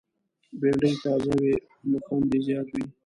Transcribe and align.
بېنډۍ 0.59 0.93
تازه 1.03 1.31
وي، 1.41 1.53
نو 1.89 1.97
خوند 2.05 2.29
یې 2.33 2.39
زیات 2.47 2.67
وي 2.73 2.83